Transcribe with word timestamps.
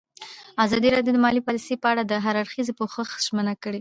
ازادي 0.65 0.89
راډیو 0.95 1.15
د 1.15 1.19
مالي 1.23 1.41
پالیسي 1.47 1.75
په 1.81 1.87
اړه 1.91 2.03
د 2.05 2.13
هر 2.25 2.35
اړخیز 2.41 2.67
پوښښ 2.79 3.07
ژمنه 3.25 3.53
کړې. 3.61 3.69